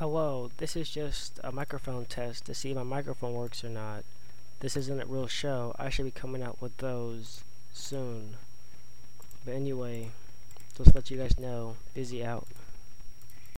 [0.00, 4.02] Hello, this is just a microphone test to see if my microphone works or not.
[4.60, 5.76] This isn't a real show.
[5.78, 7.44] I should be coming out with those
[7.74, 8.36] soon.
[9.44, 10.08] But anyway,
[10.74, 12.46] just let you guys know, busy out.